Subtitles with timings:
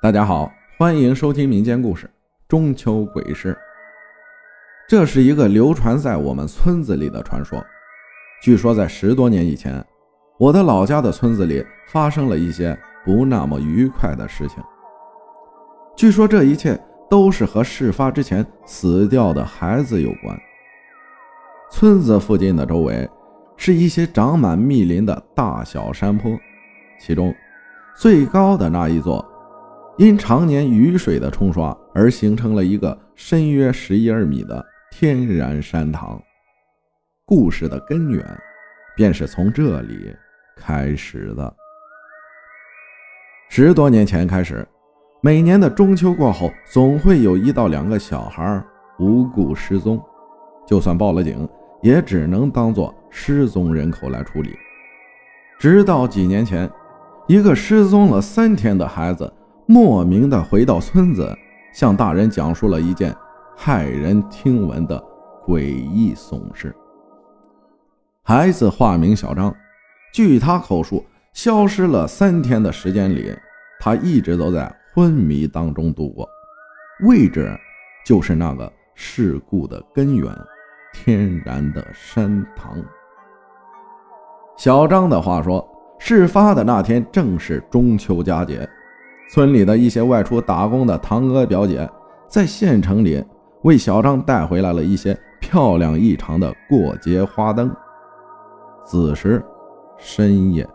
[0.00, 2.06] 大家好，欢迎收听民间故事
[2.46, 3.52] 《中秋鬼事》。
[4.88, 7.60] 这是一个流传在我们村子里的传说。
[8.40, 9.84] 据说在十多年以前，
[10.38, 14.62] 我的老家的村子里发生了一些不那么愉快的事情。
[15.96, 16.78] 据说这一切
[17.10, 20.40] 都是和事发之前死掉的孩子有关。
[21.72, 23.10] 村子附近的周围
[23.56, 26.38] 是一些长满密林的大小山坡，
[27.00, 27.34] 其中
[27.96, 29.28] 最高的那一座。
[29.98, 36.22] 因常年雨水的冲刷而形成了一个深约十一二米的天然山塘。
[37.26, 38.24] 故事的根源
[38.96, 40.14] 便是从这里
[40.56, 41.52] 开始的。
[43.50, 44.64] 十多年前开始，
[45.20, 48.64] 每年的中秋过后，总会有一到两个小孩
[49.00, 50.00] 无故失踪，
[50.64, 51.48] 就算报了警，
[51.82, 54.56] 也只能当做失踪人口来处理。
[55.58, 56.70] 直到几年前，
[57.26, 59.32] 一个失踪了三天的孩子。
[59.70, 61.30] 莫名的回到村子，
[61.74, 63.14] 向大人讲述了一件
[63.54, 64.98] 骇人听闻的
[65.46, 66.74] 诡异悚事。
[68.22, 69.54] 孩子化名小张，
[70.10, 73.30] 据他口述，消失了三天的时间里，
[73.78, 76.26] 他一直都在昏迷当中度过。
[77.00, 77.54] 位置
[78.06, 80.34] 就是那个事故的根源——
[80.94, 82.82] 天然的山塘。
[84.56, 85.62] 小张的话说，
[85.98, 88.66] 事发的那天正是中秋佳节。
[89.28, 91.88] 村里的一些外出打工的堂哥表姐，
[92.26, 93.22] 在县城里
[93.62, 97.70] 为小张带回来了一些漂亮异常的过节花灯。
[98.84, 99.44] 此时
[99.98, 100.66] 深夜，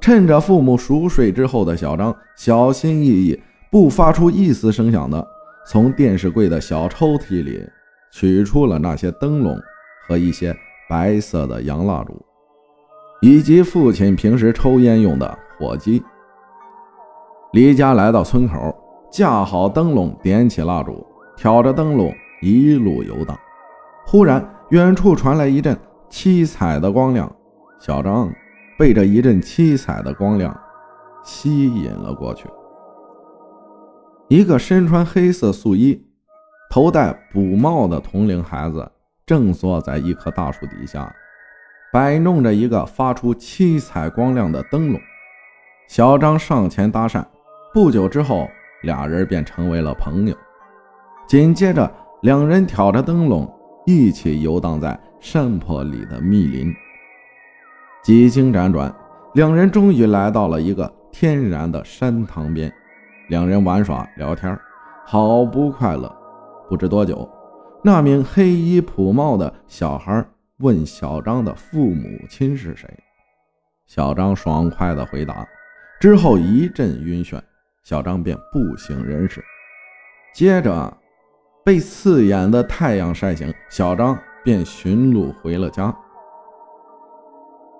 [0.00, 5.24] 趁着父母熟睡之后的小张，小心翼翼、不发出一丝声响的，
[5.68, 7.64] 从电视柜的小抽屉里
[8.10, 9.56] 取出了那些灯笼
[10.08, 10.52] 和一些
[10.90, 12.20] 白色的洋蜡烛，
[13.22, 16.02] 以及父亲平时抽烟用的火机。
[17.54, 18.74] 离家来到村口，
[19.12, 23.38] 架好灯笼，点起蜡烛，挑着灯笼一路游荡。
[24.04, 25.78] 忽然，远处传来一阵
[26.10, 27.32] 七彩的光亮，
[27.78, 28.28] 小张
[28.76, 30.52] 被这一阵七彩的光亮
[31.22, 32.48] 吸引了过去。
[34.26, 36.04] 一个身穿黑色素衣、
[36.68, 38.90] 头戴补帽的同龄孩子
[39.24, 41.08] 正坐在一棵大树底下，
[41.92, 45.00] 摆弄着一个发出七彩光亮的灯笼。
[45.86, 47.24] 小张上前搭讪。
[47.74, 48.48] 不久之后，
[48.82, 50.36] 俩人便成为了朋友。
[51.26, 51.92] 紧接着，
[52.22, 53.52] 两人挑着灯笼，
[53.84, 56.72] 一起游荡在山坡里的密林。
[58.00, 58.94] 几经辗转，
[59.34, 62.72] 两人终于来到了一个天然的山塘边。
[63.28, 64.56] 两人玩耍聊天，
[65.04, 66.14] 好不快乐。
[66.68, 67.28] 不知多久，
[67.82, 70.24] 那名黑衣普帽的小孩
[70.58, 72.88] 问小张的父母亲是谁。
[73.84, 75.44] 小张爽快地回答，
[75.98, 77.40] 之后一阵晕眩。
[77.84, 79.44] 小张便不省人事，
[80.32, 80.90] 接着
[81.62, 85.94] 被刺眼的太阳晒醒，小张便寻路回了家。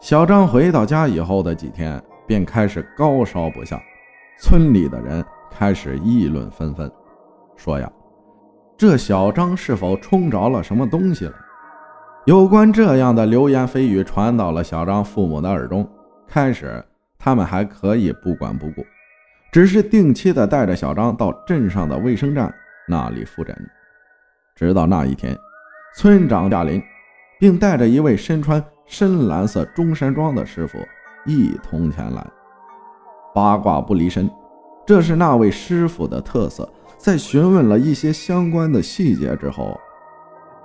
[0.00, 3.78] 小张回到家以后的几天，便开始高烧不下，
[4.38, 6.90] 村里的人开始议论纷纷，
[7.54, 7.92] 说呀，
[8.78, 11.34] 这小张是否冲着了什么东西了？
[12.24, 15.86] 有关这样的流言蜚语传到了小张父母的耳中，
[16.26, 16.82] 开始
[17.18, 18.82] 他们还可以不管不顾。
[19.52, 22.54] 只是定期的带着小张到镇上的卫生站
[22.86, 23.54] 那里复诊，
[24.54, 25.36] 直到那一天，
[25.96, 26.80] 村长驾临，
[27.38, 30.78] 并带着一位身穿深蓝色中山装的师傅
[31.26, 32.24] 一同前来。
[33.34, 34.30] 八卦不离身，
[34.86, 36.68] 这是那位师傅的特色。
[36.96, 39.80] 在询问了一些相关的细节之后，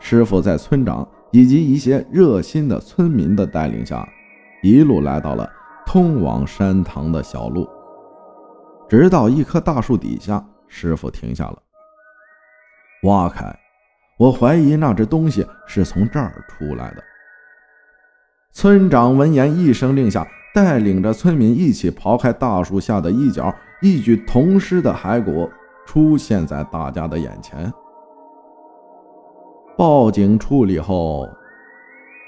[0.00, 4.08] 师傅在村长以及一些热心的村民的带领下，
[4.62, 5.48] 一路来到了
[5.86, 7.68] 通往山塘的小路。
[8.92, 11.56] 直到一棵大树底下，师傅停下了。
[13.04, 13.42] 挖开，
[14.18, 17.02] 我怀疑那只东西是从这儿出来的。
[18.52, 25.50] 村长闻言一声令下，带领着村民一起刨开大树下的一角，一具铜尸的骸骨
[25.86, 27.72] 出现在大家的眼前。
[29.74, 31.26] 报警处理后，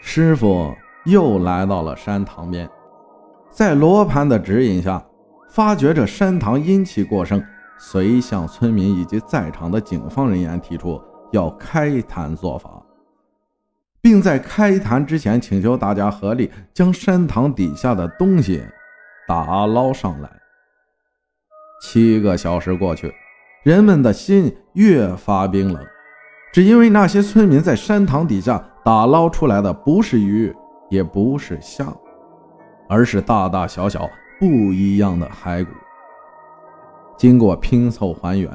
[0.00, 0.74] 师傅
[1.04, 2.66] 又来到了山塘边，
[3.50, 5.04] 在罗盘的指引下。
[5.54, 7.40] 发觉这山塘阴气过盛，
[7.78, 12.82] 遂向村民以及在场的警方人员提出要开坛做法，
[14.00, 18.64] 并在开坛之前请求大家合力将山塘底下的东西
[19.28, 20.28] 打捞上来。
[21.80, 23.14] 七个小时过去，
[23.62, 25.80] 人们的心越发冰冷，
[26.52, 30.52] 只因为那些村民在山塘底下打捞出来的不是鱼，
[30.90, 31.86] 也不是虾，
[32.88, 34.10] 而是大大小小。
[34.38, 35.70] 不一样的骸骨，
[37.16, 38.50] 经过拼凑还原，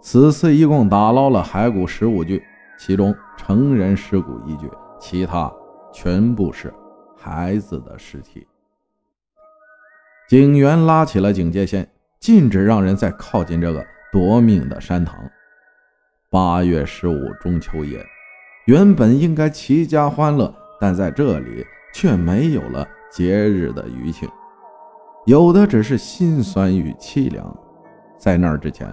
[0.00, 2.42] 此次一共打捞了骸骨十五具，
[2.78, 5.52] 其中成人尸骨一具，其他
[5.92, 6.72] 全部是
[7.16, 8.46] 孩子的尸体。
[10.28, 11.88] 警员拉起了警戒线，
[12.20, 15.18] 禁止让人再靠近这个夺命的山塘。
[16.30, 18.04] 八月十五中秋夜，
[18.66, 21.64] 原本应该齐家欢乐，但在这里
[21.94, 24.28] 却没有了节日的余庆，
[25.26, 27.56] 有的只是心酸与凄凉。
[28.16, 28.88] 在那之前，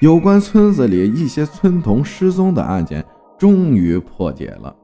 [0.00, 3.04] 有关村子里一些村童失踪的案件
[3.38, 4.74] 终于破解了，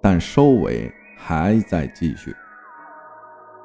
[0.00, 2.34] 但收尾还在继续。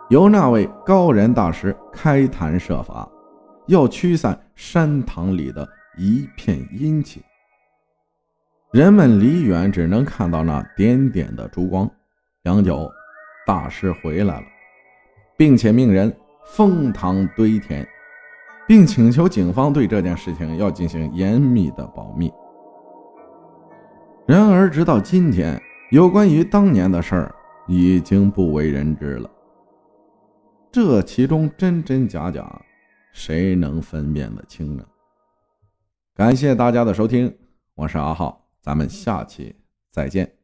[0.09, 3.07] 由那位高人大师开坛设法，
[3.67, 5.67] 要驱散山塘里的
[5.97, 7.21] 一片阴气。
[8.71, 11.89] 人们离远只能看到那点点的烛光。
[12.43, 12.89] 良久，
[13.45, 14.45] 大师回来了，
[15.37, 16.15] 并且命人
[16.47, 17.87] 封堂堆填，
[18.67, 22.33] 并请求警方对这件事情要进行严密的保密。
[24.25, 25.61] 然而，直到今天，
[25.91, 27.35] 有关于当年的事儿
[27.67, 29.29] 已经不为人知了。
[30.71, 32.61] 这其中真真假假，
[33.11, 34.83] 谁能分辨得清呢？
[36.15, 37.37] 感谢大家的收听，
[37.75, 38.45] 我是阿浩。
[38.61, 39.55] 咱们下期
[39.91, 40.36] 再见。